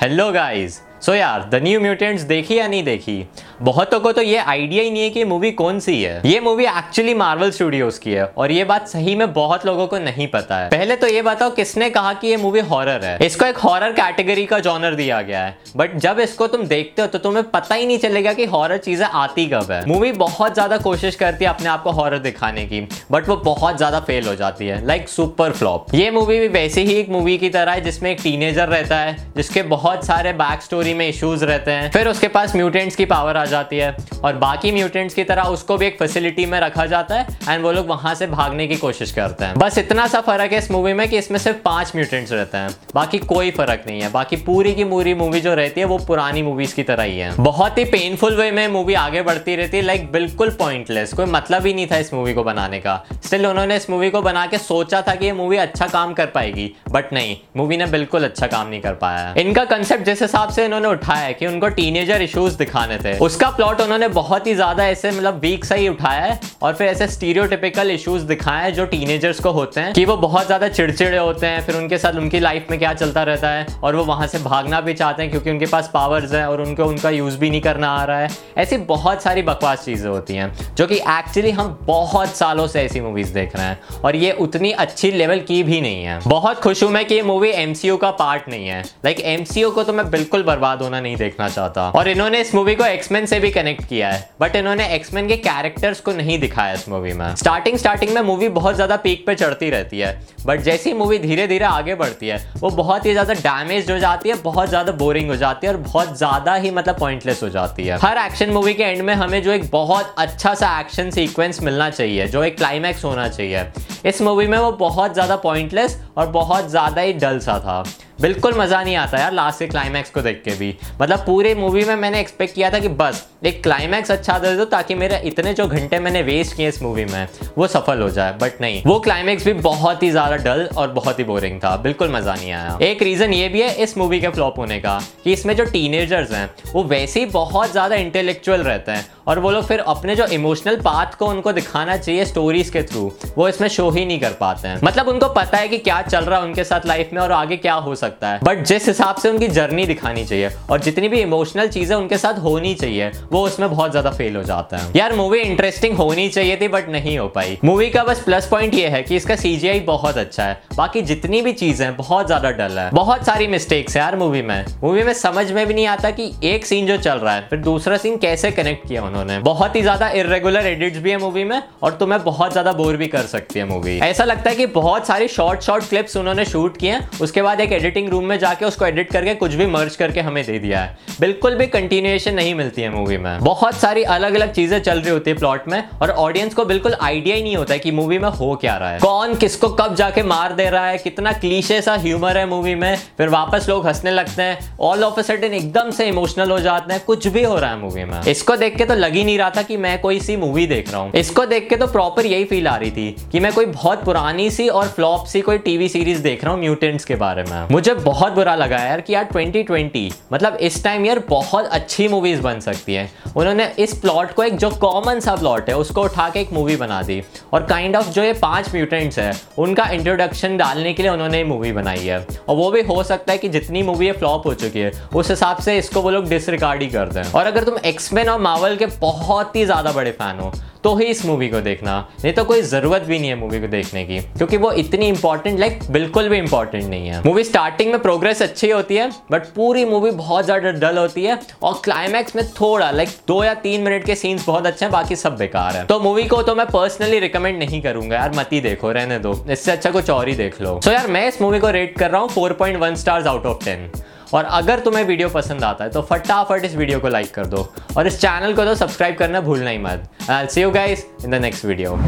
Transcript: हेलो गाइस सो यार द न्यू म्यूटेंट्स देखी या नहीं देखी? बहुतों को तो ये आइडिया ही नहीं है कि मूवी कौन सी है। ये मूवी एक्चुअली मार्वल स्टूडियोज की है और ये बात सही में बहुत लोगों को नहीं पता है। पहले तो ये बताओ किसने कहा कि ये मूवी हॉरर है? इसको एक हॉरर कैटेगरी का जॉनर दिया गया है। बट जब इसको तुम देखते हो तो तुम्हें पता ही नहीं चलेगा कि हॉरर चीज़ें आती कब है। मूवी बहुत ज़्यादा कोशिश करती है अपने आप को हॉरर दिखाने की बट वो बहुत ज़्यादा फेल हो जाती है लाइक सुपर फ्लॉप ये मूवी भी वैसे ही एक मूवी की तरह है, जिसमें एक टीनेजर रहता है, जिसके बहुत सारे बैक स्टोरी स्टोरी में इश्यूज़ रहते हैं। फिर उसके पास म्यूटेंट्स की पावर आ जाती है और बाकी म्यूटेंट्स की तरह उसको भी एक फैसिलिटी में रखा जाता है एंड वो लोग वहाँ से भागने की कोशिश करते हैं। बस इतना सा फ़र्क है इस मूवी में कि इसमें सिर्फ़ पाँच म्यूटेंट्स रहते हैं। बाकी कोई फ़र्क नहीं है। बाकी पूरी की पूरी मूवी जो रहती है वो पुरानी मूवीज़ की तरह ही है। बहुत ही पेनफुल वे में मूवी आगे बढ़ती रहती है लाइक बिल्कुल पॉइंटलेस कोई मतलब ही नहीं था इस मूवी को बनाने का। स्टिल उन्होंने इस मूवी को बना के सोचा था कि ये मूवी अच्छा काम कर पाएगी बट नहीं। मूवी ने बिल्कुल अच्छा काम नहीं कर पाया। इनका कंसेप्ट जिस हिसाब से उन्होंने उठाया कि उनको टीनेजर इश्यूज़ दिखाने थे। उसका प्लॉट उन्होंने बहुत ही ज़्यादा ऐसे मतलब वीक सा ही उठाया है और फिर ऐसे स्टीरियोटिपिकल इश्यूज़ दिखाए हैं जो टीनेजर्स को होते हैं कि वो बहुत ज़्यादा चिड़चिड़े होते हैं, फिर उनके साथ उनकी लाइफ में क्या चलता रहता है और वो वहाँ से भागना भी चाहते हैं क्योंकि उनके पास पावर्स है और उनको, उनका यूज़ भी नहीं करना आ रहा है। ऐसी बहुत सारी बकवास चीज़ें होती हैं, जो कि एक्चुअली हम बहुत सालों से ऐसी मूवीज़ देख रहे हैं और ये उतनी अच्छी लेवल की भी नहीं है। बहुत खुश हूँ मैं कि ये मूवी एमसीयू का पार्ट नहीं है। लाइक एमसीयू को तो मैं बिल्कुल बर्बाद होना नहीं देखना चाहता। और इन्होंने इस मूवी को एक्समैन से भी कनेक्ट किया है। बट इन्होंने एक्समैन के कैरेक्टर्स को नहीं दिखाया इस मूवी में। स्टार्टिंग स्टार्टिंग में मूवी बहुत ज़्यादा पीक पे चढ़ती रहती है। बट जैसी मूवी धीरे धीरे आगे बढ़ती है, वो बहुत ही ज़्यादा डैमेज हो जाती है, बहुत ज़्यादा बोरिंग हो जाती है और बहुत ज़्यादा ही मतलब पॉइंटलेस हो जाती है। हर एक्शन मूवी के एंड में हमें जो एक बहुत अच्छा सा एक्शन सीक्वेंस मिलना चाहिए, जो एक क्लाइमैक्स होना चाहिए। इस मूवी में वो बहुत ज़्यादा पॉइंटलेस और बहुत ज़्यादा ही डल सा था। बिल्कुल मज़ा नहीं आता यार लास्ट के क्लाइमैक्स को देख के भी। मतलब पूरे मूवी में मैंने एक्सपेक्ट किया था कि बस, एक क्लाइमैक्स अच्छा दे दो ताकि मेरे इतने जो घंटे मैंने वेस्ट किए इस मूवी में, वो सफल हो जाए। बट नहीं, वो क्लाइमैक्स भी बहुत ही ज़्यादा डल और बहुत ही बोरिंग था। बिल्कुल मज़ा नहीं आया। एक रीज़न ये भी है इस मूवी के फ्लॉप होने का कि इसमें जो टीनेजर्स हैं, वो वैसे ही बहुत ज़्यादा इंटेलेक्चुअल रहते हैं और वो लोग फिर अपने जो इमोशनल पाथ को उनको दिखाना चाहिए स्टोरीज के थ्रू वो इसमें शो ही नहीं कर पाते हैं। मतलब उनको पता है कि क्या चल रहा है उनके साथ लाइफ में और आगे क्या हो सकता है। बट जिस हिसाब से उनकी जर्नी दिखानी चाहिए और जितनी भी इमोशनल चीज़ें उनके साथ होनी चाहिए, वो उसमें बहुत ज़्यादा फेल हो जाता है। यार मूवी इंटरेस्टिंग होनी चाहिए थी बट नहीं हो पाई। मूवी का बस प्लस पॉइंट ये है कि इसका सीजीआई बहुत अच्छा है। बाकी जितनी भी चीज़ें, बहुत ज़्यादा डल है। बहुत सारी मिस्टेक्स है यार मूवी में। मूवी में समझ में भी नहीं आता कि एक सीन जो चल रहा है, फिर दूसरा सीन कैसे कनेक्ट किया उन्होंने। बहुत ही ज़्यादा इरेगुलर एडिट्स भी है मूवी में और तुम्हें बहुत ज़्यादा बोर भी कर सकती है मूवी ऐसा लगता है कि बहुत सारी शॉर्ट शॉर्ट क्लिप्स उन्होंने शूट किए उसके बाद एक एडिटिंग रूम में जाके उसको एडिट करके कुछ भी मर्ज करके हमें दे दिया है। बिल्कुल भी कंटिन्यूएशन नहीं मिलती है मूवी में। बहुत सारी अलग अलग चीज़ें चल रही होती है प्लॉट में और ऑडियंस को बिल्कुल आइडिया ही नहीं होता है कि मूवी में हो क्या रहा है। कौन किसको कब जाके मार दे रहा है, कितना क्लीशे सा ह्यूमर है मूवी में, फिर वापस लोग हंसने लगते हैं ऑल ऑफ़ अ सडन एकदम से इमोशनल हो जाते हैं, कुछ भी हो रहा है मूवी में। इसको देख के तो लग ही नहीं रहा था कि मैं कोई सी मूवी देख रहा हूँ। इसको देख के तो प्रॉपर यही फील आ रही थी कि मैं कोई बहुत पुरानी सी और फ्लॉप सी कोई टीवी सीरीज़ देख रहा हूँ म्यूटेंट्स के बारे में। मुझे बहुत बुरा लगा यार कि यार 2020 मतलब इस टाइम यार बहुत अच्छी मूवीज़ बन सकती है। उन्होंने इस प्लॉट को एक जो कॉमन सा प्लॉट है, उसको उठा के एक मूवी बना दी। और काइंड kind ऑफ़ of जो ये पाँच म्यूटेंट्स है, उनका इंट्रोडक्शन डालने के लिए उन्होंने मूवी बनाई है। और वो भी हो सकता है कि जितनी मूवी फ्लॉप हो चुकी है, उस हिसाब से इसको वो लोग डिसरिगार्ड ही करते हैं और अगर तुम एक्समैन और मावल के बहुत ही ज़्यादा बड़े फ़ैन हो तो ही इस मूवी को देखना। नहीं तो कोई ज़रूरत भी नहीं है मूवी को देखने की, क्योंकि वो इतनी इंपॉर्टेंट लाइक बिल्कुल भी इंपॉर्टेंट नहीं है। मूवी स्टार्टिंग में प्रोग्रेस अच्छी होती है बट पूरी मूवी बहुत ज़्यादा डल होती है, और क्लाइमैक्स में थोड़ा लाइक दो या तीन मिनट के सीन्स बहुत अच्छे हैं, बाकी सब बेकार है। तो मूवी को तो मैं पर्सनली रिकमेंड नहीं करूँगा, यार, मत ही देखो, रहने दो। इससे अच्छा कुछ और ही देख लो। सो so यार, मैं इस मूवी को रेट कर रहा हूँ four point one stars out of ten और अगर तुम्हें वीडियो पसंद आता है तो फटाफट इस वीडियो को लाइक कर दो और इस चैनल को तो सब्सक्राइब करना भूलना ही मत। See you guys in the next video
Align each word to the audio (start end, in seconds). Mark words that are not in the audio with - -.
हेलो 0.00 0.30
गाइस 0.32 0.80
सो 1.02 1.14
यार 1.14 1.42
द 1.50 1.60
न्यू 1.62 1.80
म्यूटेंट्स 1.80 2.22
देखी 2.24 2.58
या 2.58 2.66
नहीं 2.68 2.82
देखी? 2.84 3.24
बहुतों 3.62 3.98
को 4.00 4.12
तो 4.12 4.22
ये 4.22 4.36
आइडिया 4.38 4.82
ही 4.82 4.90
नहीं 4.90 5.02
है 5.02 5.10
कि 5.10 5.24
मूवी 5.24 5.50
कौन 5.52 5.78
सी 5.80 6.02
है। 6.02 6.20
ये 6.24 6.40
मूवी 6.40 6.64
एक्चुअली 6.66 7.14
मार्वल 7.14 7.50
स्टूडियोज 7.50 7.98
की 7.98 8.12
है 8.12 8.24
और 8.26 8.52
ये 8.52 8.64
बात 8.64 8.88
सही 8.88 9.14
में 9.14 9.32
बहुत 9.32 9.66
लोगों 9.66 9.86
को 9.86 9.98
नहीं 9.98 10.26
पता 10.28 10.58
है। 10.58 10.68
पहले 10.70 10.96
तो 10.96 11.06
ये 11.06 11.22
बताओ 11.22 11.50
किसने 11.50 11.88
कहा 11.90 12.12
कि 12.12 12.28
ये 12.28 12.36
मूवी 12.36 12.60
हॉरर 12.62 13.04
है? 13.04 13.18
इसको 13.26 13.46
एक 13.46 13.58
हॉरर 13.58 13.92
कैटेगरी 13.92 14.46
का 14.46 14.58
जॉनर 14.58 14.94
दिया 14.94 15.20
गया 15.22 15.44
है। 15.44 15.56
बट 15.76 15.96
जब 15.98 16.20
इसको 16.20 16.46
तुम 16.46 16.64
देखते 16.66 17.02
हो 17.02 17.08
तो 17.08 17.18
तुम्हें 17.18 17.44
पता 17.50 17.74
ही 17.74 17.86
नहीं 17.86 17.98
चलेगा 17.98 18.32
कि 18.32 18.44
हॉरर 18.46 18.78
चीज़ें 18.78 19.06
आती 19.06 19.46
कब 19.46 19.72
है। 19.72 19.84
मूवी 19.88 20.12
बहुत 20.14 20.54
ज़्यादा 20.54 20.76
कोशिश 20.78 21.16
करती 21.16 21.44
है 21.44 21.50
अपने 21.50 21.68
आप 21.68 21.82
को 21.82 21.90
हॉरर 21.92 22.18
दिखाने 22.20 22.66
की 22.66 22.80
बट 23.10 23.28
वो 23.28 23.36
बहुत 23.44 23.76
ज़्यादा 23.76 24.00
फेल 24.00 24.26
हो 24.28 24.34
जाती 24.34 24.66
है 24.66 24.84
लाइक 24.86 25.08
सुपर 25.08 25.52
फ्लॉप 25.52 25.94
ये 25.94 26.10
मूवी 26.10 26.38
भी 26.40 26.48
वैसे 26.50 26.82
ही 26.82 26.94
एक 26.94 27.08
मूवी 27.10 27.36
की 27.38 27.48
तरह 27.50 27.72
है, 27.72 27.80
जिसमें 27.80 28.10
एक 28.10 28.20
टीनेजर 28.22 28.68
रहता 28.68 28.96
है, 28.96 29.16
जिसके 29.36 29.62
बहुत 29.64 30.04
सारे 30.06 30.32
बैक 30.34 30.62
स्टोरी 30.62 30.87
स्टोरी 30.88 30.98
में 30.98 31.08
इश्यूज़ 31.08 31.44
रहते 31.44 31.70
हैं। 31.70 31.90
फिर 31.90 32.08
उसके 32.08 32.28
पास 32.28 32.54
म्यूटेंट्स 32.56 32.96
की 32.96 33.04
पावर 33.04 33.36
आ 33.36 33.44
जाती 33.44 33.76
है 33.76 33.96
और 34.24 34.36
बाकी 34.36 34.70
म्यूटेंट्स 34.72 35.14
की 35.14 35.24
तरह 35.24 35.42
उसको 35.48 35.76
भी 35.76 35.86
एक 35.86 35.98
फैसिलिटी 35.98 36.46
में 36.46 36.58
रखा 36.60 36.86
जाता 36.86 37.14
है 37.14 37.26
एंड 37.48 37.62
वो 37.62 37.72
लोग 37.72 37.88
वहाँ 37.88 38.14
से 38.14 38.26
भागने 38.26 38.66
की 38.66 38.76
कोशिश 38.76 39.12
करते 39.12 39.44
हैं। 39.44 39.54
बस 39.58 39.78
इतना 39.78 40.06
सा 40.06 40.20
फ़र्क 40.20 40.52
है 40.52 40.58
इस 40.58 40.70
मूवी 40.70 40.92
में 40.92 41.08
कि 41.08 41.18
इसमें 41.18 41.38
सिर्फ़ 41.38 41.58
पाँच 41.64 41.92
म्यूटेंट्स 41.96 42.32
रहते 42.32 42.58
हैं। 42.58 42.70
बाकी 42.94 43.18
कोई 43.18 43.50
फ़र्क 43.50 43.84
नहीं 43.86 44.00
है। 44.00 44.10
बाकी 44.10 44.36
पूरी 44.48 44.74
की 44.74 44.84
पूरी 44.84 45.14
मूवी 45.14 45.40
जो 45.40 45.54
रहती 45.54 45.80
है 45.80 45.86
वो 45.86 45.98
पुरानी 46.06 46.42
मूवीज़ 46.42 46.74
की 46.74 46.82
तरह 46.82 47.02
ही 47.02 47.18
है। 47.18 47.34
बहुत 47.40 47.78
ही 47.78 47.84
पेनफुल 47.86 48.36
वे 48.36 48.50
में 48.50 48.66
मूवी 48.68 48.94
आगे 48.94 49.22
बढ़ती 49.22 49.56
रहती 49.56 49.76
है 49.76 49.82
लाइक 49.82 50.10
बिल्कुल 50.12 50.50
पॉइंटलेस 50.58 51.12
कोई 51.12 51.26
मतलब 51.26 51.66
ही 51.66 51.74
नहीं 51.74 51.86
था 51.86 51.98
इस 51.98 52.12
मूवी 52.14 52.34
को 52.34 52.44
बनाने 52.44 52.78
का। 52.78 52.96
स्टिल 53.24 53.46
उन्होंने 53.46 53.76
इस 53.76 53.90
मूवी 53.90 54.10
को 54.10 54.22
बना 54.22 54.46
के 54.46 54.58
सोचा 54.58 55.02
था 55.02 55.14
कि 55.14 55.26
ये 55.26 55.32
मूवी 55.32 55.56
अच्छा 55.58 55.86
काम 55.88 56.14
कर 56.14 56.26
पाएगी 56.34 56.70
बट 56.90 57.12
नहीं। 57.12 57.36
मूवी 57.56 57.76
ने 57.76 57.86
बिल्कुल 57.88 58.24
अच्छा 58.24 58.46
काम 58.46 58.68
नहीं 58.68 58.80
कर 58.80 58.92
पाया। 58.98 59.34
इनका 59.38 59.64
कंसेप्ट 59.68 60.04
जिस 60.04 60.20
हिसाब 60.22 60.50
से 60.50 60.64
उन्होंने 60.78 60.96
उठाया 60.96 61.30
कि 61.32 61.46
उनको 61.46 61.68
टीनेजर 61.70 62.22
इश्यूज़ 62.22 62.56
दिखाने 62.58 62.96
थे। 62.98 63.16
उसका 63.20 63.48
प्लॉट 63.50 63.80
उन्होंने 63.80 64.08
बहुत 64.10 64.46
ही 64.46 64.54
ज़्यादा 64.54 64.86
ऐसे 64.88 65.10
मतलब 65.10 65.40
वीक 65.40 65.64
सा 65.64 65.74
ही 65.74 65.88
उठाया 65.88 66.20
है 66.22 66.38
और 66.62 66.74
फिर 66.74 66.86
ऐसे 66.88 67.06
स्टीरियोटिपिकल 67.08 67.90
इश्यूज़ 67.90 68.24
दिखाए 68.26 68.62
हैं 68.62 68.72
जो 68.74 68.84
टीनेजर्स 68.86 69.40
को 69.40 69.50
होते 69.52 69.80
हैं 69.80 69.92
कि 69.92 70.04
वो 70.04 70.16
बहुत 70.18 70.46
ज़्यादा 70.46 70.68
चिड़चिड़े 70.68 71.18
होते 71.18 71.46
हैं, 71.46 71.60
फिर 71.62 71.76
उनके 71.76 71.98
साथ 71.98 72.16
उनकी 72.18 72.40
लाइफ 72.40 72.66
में 72.70 72.78
क्या 72.78 72.92
चलता 72.94 73.22
रहता 73.22 73.50
है 73.50 73.66
और 73.82 73.96
वो 73.96 74.04
वहाँ 74.04 74.26
से 74.26 74.38
भागना 74.40 74.80
भी 74.80 74.94
चाहते 74.94 75.22
हैं 75.22 75.30
क्योंकि 75.30 75.50
उनके 75.50 75.66
पास 75.66 75.90
पावर्स 75.94 76.32
है 76.32 76.46
और 76.48 76.62
उनको, 76.62 76.84
उनका 76.84 77.10
यूज़ 77.10 77.38
भी 77.38 77.50
नहीं 77.50 77.60
करना 77.60 77.90
आ 77.90 78.04
रहा 78.04 78.18
है। 78.18 78.28
ऐसी 78.58 78.76
बहुत 78.88 79.22
सारी 79.22 79.42
बकवास 79.42 79.84
चीज़ें 79.84 80.08
होती 80.10 80.34
हैं, 80.34 80.52
जो 80.76 80.86
कि 80.86 80.94
एक्चुअली 80.94 81.50
हम 81.50 81.78
बहुत 81.86 82.36
सालों 82.36 82.66
से 82.66 82.82
ऐसी 82.82 83.00
मूवीज़ 83.00 83.32
देख 83.34 83.56
रहे 83.56 83.66
हैं 83.66 84.00
और 84.04 84.16
ये 84.16 84.32
उतनी 84.40 84.70
अच्छी 84.78 85.10
लेवल 85.12 85.40
की 85.42 85.62
भी 85.62 85.80
नहीं 85.80 86.04
है। 86.04 86.18
बहुत 86.26 86.60
खुश 86.60 86.82
हूँ 86.82 86.90
मैं 86.90 87.04
कि 87.06 87.14
ये 87.14 87.22
मूवी 87.24 87.50
एमसीयू 87.52 87.96
का 87.96 88.10
पार्ट 88.18 88.48
नहीं 88.48 88.66
है। 88.68 88.82
लाइक 89.04 89.20
एमसीयू 89.26 89.70
को 89.70 89.82
तो 89.84 89.92
मैं 89.92 90.08
बिल्कुल 90.10 90.42
बर्बाद 90.44 90.67
होना 90.76 91.00
नहीं 91.00 91.16
देखना 91.16 91.48
चाहता। 91.48 91.88
और 91.90 92.08
इन्होंने 92.08 92.40
इस 92.40 92.54
मूवी 92.54 92.74
को 92.74 92.84
एक्समैन 92.84 93.26
से 93.26 93.40
भी 93.40 93.50
कनेक्ट 93.50 93.84
किया 93.84 94.10
है। 94.10 94.28
बट 94.40 94.56
इन्होंने 94.56 94.86
एक्समैन 94.94 95.28
के 95.28 95.36
कैरेक्टर्स 95.38 96.00
को 96.00 96.12
नहीं 96.12 96.38
दिखाया 96.38 96.72
इस 96.74 96.88
मूवी 96.88 97.12
में। 97.12 97.34
स्टार्टिंग 97.36 97.76
स्टार्टिंग 97.78 98.14
में 98.14 98.20
मूवी 98.22 98.48
बहुत 98.50 98.74
ज़्यादा 98.74 98.96
पीक 98.98 99.26
पे 99.26 99.34
चढ़ती 99.34 99.70
रहती 99.70 99.98
है। 99.98 100.16
बट 100.46 100.60
जैसी 100.60 100.92
मूवी 100.94 101.18
धीरे 101.18 101.46
धीरे 101.46 101.64
आगे 101.64 101.94
बढ़ती 101.94 102.28
है, 102.28 102.38
वो 102.58 102.70
बहुत 102.72 103.06
ही 103.06 103.12
ज़्यादा 103.12 103.34
डैमेज 103.34 103.90
हो 103.90 103.98
जाती 103.98 104.28
है, 104.28 104.36
बहुत 104.42 104.68
ज़्यादा 104.68 104.92
बोरिंग 104.94 105.28
हो 105.28 105.36
जाती 105.36 105.66
है 105.66 105.72
और 105.72 105.78
बहुत 105.80 106.16
ज़्यादा 106.18 106.54
ही 106.54 106.70
मतलब 106.70 106.98
पॉइंटलेस 106.98 107.42
हो 107.42 107.48
जाती 107.48 107.86
है। 107.86 107.98
हर 107.98 108.18
एक्शन 108.18 108.50
मूवी 108.50 108.74
के 108.74 108.82
एंड 108.82 109.02
में 109.02 109.14
हमें 109.14 109.42
जो 109.42 109.52
एक 109.52 109.70
बहुत 109.70 110.14
अच्छा 110.18 110.54
सा 110.54 110.78
एक्शन 110.80 111.10
सीक्वेंस 111.10 111.62
मिलना 111.62 111.90
चाहिए, 111.90 112.26
जो 112.28 112.42
एक 112.44 112.56
क्लाइमैक्स 112.56 113.04
होना 113.04 113.28
चाहिए। 113.28 113.66
इस 114.06 114.20
मूवी 114.22 114.46
में 114.46 114.58
वो 114.58 114.72
बहुत 114.74 115.14
ज़्यादा 115.14 115.36
पॉइंटलेस 115.38 115.98
और 116.16 116.26
बहुत 116.30 116.68
ज़्यादा 116.70 117.00
ही 117.00 117.12
डल 117.14 117.38
सा 117.38 117.58
था। 117.58 117.82
बिल्कुल 118.18 118.54
मज़ा 118.58 118.82
नहीं 118.82 118.94
आता 118.96 119.18
यार 119.18 119.32
लास्ट 119.32 119.58
के 119.58 119.66
क्लाइमैक्स 119.66 120.10
को 120.10 120.22
देख 120.22 120.42
के 120.44 120.54
भी। 120.56 120.74
मतलब 121.00 121.18
पूरे 121.18 121.54
मूवी 121.54 121.84
में 121.84 121.94
मैंने 121.96 122.20
एक्सपेक्ट 122.20 122.54
किया 122.54 122.70
था 122.70 122.78
कि 122.78 122.88
बस, 122.90 123.26
एक 123.44 123.62
क्लाइमैक्स 123.62 124.10
अच्छा 124.10 124.38
दे 124.38 124.54
दो 124.56 124.64
ताकि 124.66 124.94
मेरे 124.94 125.20
इतने 125.24 125.52
जो 125.54 125.66
घंटे 125.66 125.98
मैंने 125.98 126.22
वेस्ट 126.22 126.56
किए 126.56 126.68
इस 126.68 126.80
मूवी 126.82 127.04
में, 127.04 127.28
वो 127.58 127.66
सफल 127.66 128.00
हो 128.02 128.08
जाए। 128.10 128.32
बट 128.40 128.60
नहीं, 128.60 128.82
वो 128.86 128.98
क्लाइमैक्स 129.00 129.44
भी 129.44 129.52
बहुत 129.52 130.02
ही 130.02 130.10
ज़्यादा 130.10 130.36
डल 130.38 130.68
और 130.76 130.88
बहुत 130.90 131.18
ही 131.18 131.24
बोरिंग 131.24 131.60
था। 131.60 131.76
बिल्कुल 131.78 132.10
मज़ा 132.12 132.34
नहीं 132.34 132.50
आया। 132.52 132.78
एक 132.82 133.02
रीज़न 133.02 133.32
ये 133.32 133.48
भी 133.48 133.62
है 133.62 133.74
इस 133.82 133.96
मूवी 133.98 134.20
के 134.20 134.28
फ्लॉप 134.28 134.58
होने 134.58 134.78
का 134.80 134.98
कि 135.24 135.32
इसमें 135.32 135.54
जो 135.56 135.64
टीनेजर्स 135.66 136.32
हैं, 136.32 136.50
वो 136.72 136.84
वैसे 136.84 137.20
ही 137.20 137.26
बहुत 137.28 137.70
ज़्यादा 137.72 137.96
इंटेलेक्चुअल 137.96 138.62
रहते 138.62 138.92
हैं 138.92 139.06
और 139.26 139.38
वो 139.38 139.50
लोग 139.50 139.64
फिर 139.66 139.80
अपने 139.86 140.16
जो 140.16 140.26
इमोशनल 140.32 140.76
पाथ 140.80 141.14
को 141.18 141.26
उनको 141.26 141.52
दिखाना 141.52 141.96
चाहिए 141.96 142.24
स्टोरीज 142.24 142.70
के 142.70 142.82
थ्रू 142.82 143.10
वो 143.36 143.48
इसमें 143.48 143.68
शो 143.68 143.88
ही 143.90 144.04
नहीं 144.04 144.20
कर 144.20 144.32
पाते 144.40 144.68
हैं। 144.68 144.80
मतलब 144.84 145.08
उनको 145.08 145.28
पता 145.30 145.58
है 145.58 145.68
कि 145.68 145.78
क्या 145.78 146.00
चल 146.02 146.24
रहा 146.24 146.38
है 146.38 146.44
उनके 146.44 146.64
साथ 146.64 146.86
लाइफ 146.86 147.10
में 147.12 147.20
और 147.22 147.32
आगे 147.32 147.56
क्या 147.58 147.74
हो 147.74 147.94
सकता 147.94 148.06
है। 148.10 148.40
बट 148.44 148.62
जिस 148.64 148.86
हिसाब 148.88 149.16
से 149.16 149.30
उनकी 149.30 149.48
जर्नी 149.50 149.86
दिखानी 149.86 150.24
चाहिए 150.24 150.50
और 150.70 150.80
जितनी 150.80 151.08
भी 151.08 151.20
इमोशनल 151.20 151.68
चीज़ें 151.68 151.94
उनके 151.96 152.18
साथ 152.18 152.38
होनी 152.38 152.74
चाहिए, 152.74 153.10
वो 153.32 153.42
उसमें 153.42 153.68
बहुत 153.70 153.90
ज़्यादा 153.90 154.10
फेल 154.10 154.36
हो 154.36 154.42
जाता 154.42 154.76
है। 154.76 154.92
यार 154.96 155.14
मूवी 155.16 155.38
इंटरेस्टिंग 155.40 155.96
होनी 155.96 156.28
चाहिए 156.28 156.56
थी 156.56 156.68
बट 156.68 156.88
नहीं 156.88 157.18
हो 157.18 157.26
पाई। 157.28 157.58
मूवी 157.64 157.88
का 157.90 158.04
बस 158.04 158.20
प्लस 158.20 158.46
पॉइंट 158.46 158.74
ये 158.74 158.88
है 158.88 159.02
कि 159.02 159.16
इसका 159.16 159.36
सीजीआई 159.36 159.80
बहुत 159.82 160.18
अच्छा 160.18 160.44
है। 160.44 160.60
बाकी 160.76 161.02
जितनी 161.02 161.42
भी 161.42 161.52
चीज़ें, 161.54 161.96
बहुत 161.96 162.26
ज़्यादा 162.26 162.50
डल 162.52 162.78
है। 162.78 162.90
बहुत 162.92 163.24
सारी 163.26 163.46
मिस्टेक्स 163.48 163.96
है 163.96 164.02
यार 164.02 164.16
मूवी 164.16 164.42
में। 164.42 164.64
मूवी 164.82 165.02
में 165.02 165.12
समझ 165.14 165.50
में 165.52 165.66
भी 165.66 165.74
नहीं 165.74 165.86
आता 165.86 166.10
कि 166.10 166.32
एक 166.44 166.66
सीन 166.66 166.86
जो 166.86 166.96
चल 166.98 167.18
रहा 167.18 167.34
है, 167.34 167.46
फिर 167.50 167.58
दूसरा 167.60 167.96
सीन 167.96 168.16
कैसे 168.18 168.50
कनेक्ट 168.52 168.86
किया 168.88 169.02
उन्होंने। 169.02 169.38
बहुत 169.40 169.76
ही 169.76 169.82
ज़्यादा 169.82 170.08
इरेगुलर 170.10 170.66
एडिट्स 170.66 170.98
भी 170.98 171.10
है 171.10 171.16
मूवी 171.18 171.44
में 171.44 171.62
और 171.82 171.92
तुम्हें 171.94 172.22
बहुत 172.24 172.52
ज़्यादा 172.52 172.72
बोर 172.72 172.96
भी 172.96 173.06
कर 173.08 173.22
सकती 173.26 173.58
है 173.58 173.64
मूवी 173.64 173.98
ऐसा 174.00 174.24
लगता 174.24 174.50
है 174.50 174.56
कि 174.56 174.66
बहुत 174.68 175.06
सारी 175.06 175.28
शॉर्ट 175.28 175.62
शॉर्ट 175.62 175.88
क्लिप्स 175.88 176.16
उन्होंने 176.16 176.44
शूट 176.44 176.76
किए 176.76 176.98
उसके 177.22 177.42
बाद 177.42 177.60
एक 177.60 177.72
एडिटिंग 177.72 177.97
रूम 178.06 178.24
में 178.24 178.38
जाके 178.38 178.64
उसको 178.64 178.86
एडिट 178.86 179.10
करके 179.10 179.34
कुछ 179.34 179.54
भी 179.54 179.66
मर्ज 179.66 179.96
करके 179.96 180.20
हमें 180.20 180.44
दे 180.46 180.58
दिया 180.58 180.80
है। 180.80 180.96
बिल्कुल 181.20 181.54
भी 181.54 181.66
कंटिन्यूएशन 181.66 182.34
नहीं 182.34 182.54
मिलती 182.54 182.82
है 182.82 182.90
मूवी 182.90 183.16
में। 183.16 183.38
बहुत 183.40 183.74
सारी 183.74 184.02
अलग 184.04 184.34
अलग 184.34 184.52
चीज़ें 184.52 184.78
चल 184.80 185.00
रही 185.00 185.10
होती 185.10 185.30
है 185.30 185.36
प्लॉट 185.36 185.68
में 185.68 185.82
और 186.02 186.10
ऑडियंस 186.10 186.54
को 186.54 186.64
बिल्कुल 186.64 186.94
आइडिया 187.00 187.36
ही 187.36 187.42
नहीं 187.42 187.56
होता 187.56 187.72
है 187.72 187.78
कि 187.78 187.90
मूवी 187.90 188.18
में 188.18 188.28
हो 188.30 188.54
क्या 188.56 188.76
रहा 188.76 188.90
है। 188.90 188.98
कौन 188.98 189.34
किसको 189.34 189.68
कब 189.70 189.94
जाके 189.94 190.22
मार 190.24 190.52
दे 190.52 190.68
रहा 190.70 190.86
है, 190.86 190.98
कितना 190.98 191.32
क्लीशे 191.34 191.80
सा 191.82 191.94
ह्यूमर 191.96 192.38
है 192.38 192.46
मूवी 192.46 192.74
में, 192.74 192.96
फिर 193.18 193.28
वापस 193.28 193.66
लोग 193.68 193.86
हंसने 193.86 194.10
लगते 194.10 194.42
हैं 194.42 194.58
ऑल 194.80 195.04
ऑफ़ 195.04 195.18
अ 195.18 195.22
सडन 195.22 195.54
एकदम 195.54 195.90
से 195.90 196.06
इमोशनल 196.08 196.50
हो 196.50 196.58
जाते 196.60 196.92
हैं, 196.92 197.02
कुछ 197.04 197.26
भी 197.28 197.42
हो 197.44 197.56
रहा 197.56 197.70
है 197.70 197.78
मूवी 197.78 198.04
में। 198.04 198.20
इसको 198.22 198.56
देख 198.56 198.76
के 198.76 198.84
तो 198.84 198.94
लग 198.94 199.14
ही 199.14 199.24
नहीं 199.24 199.38
रहा 199.38 199.50
था 199.50 199.62
कि 199.62 199.76
मैं 199.76 199.98
कोई 200.00 200.20
सी 200.20 200.36
मूवी 200.36 200.66
देख 200.66 200.92
रहा 200.92 201.00
हूँ। 201.00 201.12
इसको 201.14 201.46
देख 201.46 201.68
के 201.68 201.76
तो 201.76 201.86
प्रॉपर 201.88 202.26
यही 202.26 202.44
फील 202.44 202.68
आ 202.68 202.76
रही 202.76 202.90
थी 202.90 203.10
कि 203.32 203.40
मैं 203.40 203.52
कोई 203.52 203.66
बहुत 203.66 204.04
पुरानी 204.04 204.50
सी 204.50 204.68
और 204.70 204.88
फ्लॉप 204.88 205.26
सी 205.26 205.40
कोई 205.40 205.58
टीवी 205.60 205.88
सीरीज़ 205.88 206.22
देख 206.22 206.44
रहा 206.44 206.52
हूँ 206.52 206.60
म्यूटेंट्स 206.60 207.04
के 207.04 207.14
बारे 207.16 207.42
में। 207.42 207.68
मुझे 207.70 207.87
बहुत 207.94 208.32
बुरा 208.32 208.54
लगा 208.54 208.78
यार 208.78 209.00
कि 209.00 209.14
यार 209.14 209.28
2020 209.32 210.14
मतलब 210.32 210.56
इस 210.56 210.82
टाइम 210.84 211.04
यार 211.06 211.18
बहुत 211.28 211.64
अच्छी 211.64 212.08
मूवीज़ 212.08 212.40
बन 212.40 212.60
सकती 212.60 212.94
है। 212.94 213.08
उन्होंने 213.36 213.66
इस 213.78 213.92
प्लॉट 213.98 214.32
को 214.32 214.42
एक 214.42 214.56
जो 214.56 214.70
कॉमन 214.70 215.20
सा 215.20 215.34
प्लॉट 215.36 215.68
है, 215.68 215.76
उसको 215.76 216.02
उठा 216.02 216.28
के 216.28 216.40
एक 216.40 216.52
मूवी 216.52 216.76
बना 216.76 217.00
दी। 217.02 217.22
और 217.52 217.62
काइंड 217.62 217.94
kind 217.94 218.02
ऑफ़ 218.02 218.08
of 218.08 218.14
जो 218.14 218.22
ये 218.22 218.32
पाँच 218.32 218.74
म्यूटेंट्स 218.74 219.18
है, 219.18 219.32
उनका 219.58 219.84
इंट्रोडक्शन 219.90 220.56
डालने 220.56 220.92
के 220.92 221.02
लिए 221.02 221.12
उन्होंने 221.12 221.42
मूवी 221.44 221.72
बनाई 221.72 221.98
है। 221.98 222.18
और 222.48 222.56
वो 222.56 222.70
भी 222.70 222.82
हो 222.82 223.02
सकता 223.02 223.32
है 223.32 223.38
कि 223.38 223.48
जितनी 223.48 223.82
मूवी 223.82 224.12
फ्लॉप 224.12 224.46
हो 224.46 224.54
चुकी 224.54 224.80
है, 224.80 224.92
उस 225.14 225.30
हिसाब 225.30 225.58
से 225.58 225.78
इसको 225.78 226.00
वो 226.00 226.10
लोग 226.10 226.28
डिसरिगार्ड 226.28 226.82
ही 226.82 226.88
करते 226.88 227.20
हैं 227.20 227.32
और 227.32 227.46
अगर 227.46 227.64
तुम 227.64 227.78
एक्समैन 227.84 228.28
और 228.28 228.40
मावल 228.40 228.76
के 228.76 228.86
बहुत 229.00 229.56
ही 229.56 229.64
ज़्यादा 229.64 229.92
बड़े 229.92 230.10
फ़ैन 230.12 230.40
हो 230.40 230.52
तो 230.84 230.94
ही 230.96 231.04
इस 231.06 231.24
मूवी 231.26 231.48
को 231.48 231.60
देखना। 231.60 231.98
नहीं 232.14 232.32
तो 232.32 232.44
कोई 232.44 232.62
ज़रूरत 232.64 233.02
भी 233.02 233.18
नहीं 233.18 233.28
है 233.28 233.34
मूवी 233.36 233.60
को 233.60 233.66
देखने 233.68 234.04
की, 234.04 234.18
क्योंकि 234.36 234.56
वो 234.56 234.70
इतनी 234.74 235.06
इंपॉर्टेंट 235.08 235.58
लाइक 235.60 235.78
बिल्कुल 235.90 236.28
भी 236.28 236.38
इंपॉर्टेंट 236.38 236.84
नहीं 236.84 237.08
है। 237.08 237.22
मूवी 237.24 237.44
स्टार्टिंग 237.44 237.90
में 237.92 238.00
प्रोग्रेस 238.02 238.42
अच्छी 238.42 238.70
होती 238.70 238.96
है 238.96 239.10
बट 239.30 239.46
पूरी 239.54 239.84
मूवी 239.84 240.10
बहुत 240.12 240.44
ज़्यादा 240.44 240.70
डल 240.80 240.98
होती 240.98 241.24
है, 241.24 241.38
और 241.62 241.80
क्लाइमैक्स 241.84 242.36
में 242.36 242.44
थोड़ा 242.50 242.90
लाइक 242.90 243.08
दो 243.28 243.42
या 243.44 243.54
तीन 243.58 243.80
मिनट 243.80 244.04
के 244.04 244.14
सीन्स 244.14 244.46
बहुत 244.46 244.66
अच्छे 244.66 244.84
हैं, 244.84 244.92
बाकी 244.92 245.16
सब 245.16 245.36
बेकार 245.36 245.76
है। 245.76 245.84
तो 245.86 245.98
मूवी 246.00 246.24
को 246.24 246.42
तो 246.42 246.54
मैं 246.54 246.66
पर्सनली 246.68 247.18
रिकमेंड 247.18 247.58
नहीं 247.58 247.80
करूँगा, 247.82 248.16
यार, 248.16 248.32
मत 248.36 248.52
ही 248.52 248.60
देखो, 248.60 248.92
रहने 248.92 249.18
दो। 249.18 249.32
इससे 249.50 249.72
अच्छा 249.72 249.90
कुछ 249.90 250.10
और 250.10 250.28
ही 250.28 250.34
देख 250.34 250.60
लो। 250.60 250.68
सो 250.74 250.90
so 250.90 250.96
यार, 250.96 251.06
मैं 251.08 251.26
इस 251.28 251.40
मूवी 251.42 251.58
को 251.58 251.70
रेट 251.70 251.98
कर 251.98 252.10
रहा 252.10 252.20
हूँ 252.20 252.28
four 252.28 252.52
point 252.52 252.78
one 252.78 252.94
stars 252.96 253.26
out 253.26 253.46
of 253.46 253.64
ten 253.64 253.90
और 254.34 254.44
अगर 254.44 254.80
तुम्हें 254.80 255.04
वीडियो 255.04 255.28
पसंद 255.28 255.64
आता 255.64 255.84
है 255.84 255.90
तो 255.90 256.02
फटाफट 256.02 256.64
इस 256.64 256.74
वीडियो 256.76 257.00
को 257.00 257.08
लाइक 257.08 257.34
कर 257.34 257.46
दो 257.46 257.68
और 257.96 258.06
इस 258.06 258.20
चैनल 258.20 258.54
को 258.54 258.64
तो 258.64 258.74
सब्सक्राइब 258.74 259.16
करना 259.16 259.40
भूलना 259.40 259.70
ही 259.70 259.78
मत। 259.78 260.08
See 260.50 260.60
you 260.60 260.70
guys 260.70 261.06
in 261.24 261.30
the 261.30 261.40
next 261.42 261.64
video 261.64 261.98